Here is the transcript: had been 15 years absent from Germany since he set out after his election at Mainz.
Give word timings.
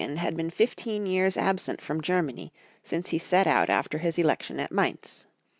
had 0.17 0.35
been 0.35 0.49
15 0.49 1.05
years 1.05 1.37
absent 1.37 1.79
from 1.79 2.01
Germany 2.01 2.51
since 2.81 3.09
he 3.09 3.19
set 3.19 3.45
out 3.45 3.69
after 3.69 3.99
his 3.99 4.17
election 4.17 4.59
at 4.59 4.71
Mainz. 4.71 5.27